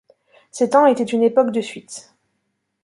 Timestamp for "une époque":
1.03-1.51